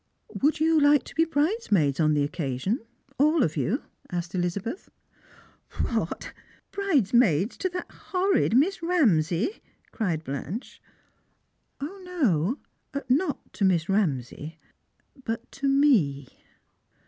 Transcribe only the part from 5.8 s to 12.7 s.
What, bridesmaids to that horrid Miss Ramsay P" cried Blanche." No,